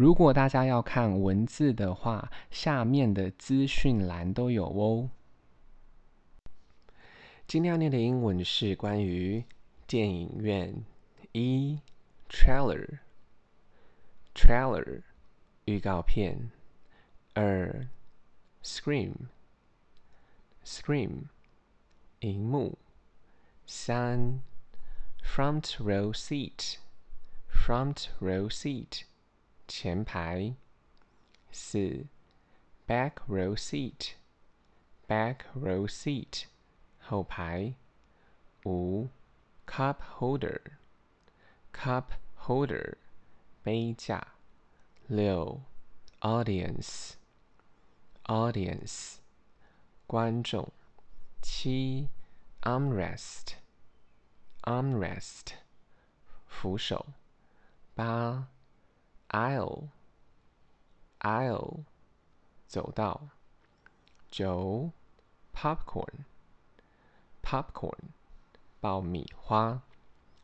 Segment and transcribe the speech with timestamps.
[0.00, 5.10] 如果大家要看文字的话，下面的资讯栏都有哦。
[7.46, 9.44] 今天要念的英文是关于
[9.86, 10.74] 电影院
[11.32, 11.80] 一
[12.30, 13.00] trailer
[14.34, 15.02] trailer
[15.66, 16.50] 预告片，
[17.34, 17.86] 二
[18.62, 19.12] screen
[20.64, 21.24] screen
[22.20, 22.78] 荧幕，
[23.66, 24.40] 三
[25.22, 26.76] front row seat
[27.52, 29.02] front row seat
[29.69, 30.55] 前排，
[31.51, 32.05] 四
[32.87, 34.13] back row seat
[35.07, 36.45] back row seat
[36.99, 37.75] 后排，
[38.65, 39.09] 五
[39.65, 40.61] cup holder
[41.73, 42.05] cup
[42.37, 42.97] holder
[43.63, 44.35] 杯架，
[45.07, 45.61] 六
[46.21, 47.13] audience
[48.23, 49.17] audience
[50.07, 50.71] 观众，
[51.41, 52.09] 七
[52.61, 53.53] armrest
[54.61, 55.53] armrest
[56.47, 57.07] 扶手，
[57.93, 58.49] 八
[59.29, 59.89] aisle
[61.19, 61.83] aisle
[62.67, 63.29] 走道，
[64.29, 64.91] 九
[65.53, 66.25] popcorn
[67.41, 68.09] popcorn
[68.79, 69.81] 爆米花，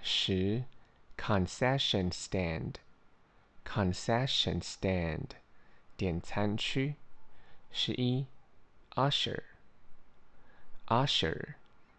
[0.00, 0.64] 十
[1.16, 2.74] concession stand
[3.64, 5.30] concession stand
[5.96, 6.96] 点餐区，
[7.70, 8.26] 十一
[8.94, 9.42] usher
[10.86, 11.54] usher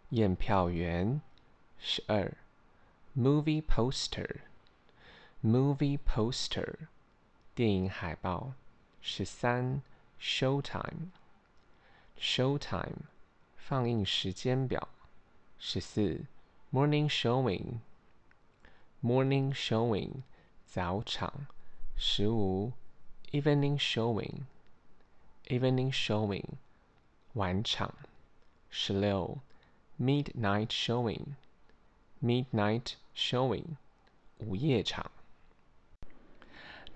[0.09, 1.21] 验票员，
[1.79, 2.37] 十二
[3.15, 4.41] movie poster
[5.41, 6.87] movie poster
[7.53, 8.53] 电影海报，
[9.01, 9.81] 十三
[10.19, 11.09] showtime
[12.17, 13.07] showtime
[13.57, 14.87] 放映时间表，
[15.59, 16.25] 十四，
[16.71, 20.21] morning showing，morning showing，
[20.65, 21.47] 早场，
[21.97, 22.71] 十五，
[23.31, 26.45] evening showing，evening showing，
[27.33, 27.93] 晚场，
[28.69, 29.39] 十六，
[29.99, 33.75] midnight showing，midnight showing，
[34.39, 35.11] 午夜场。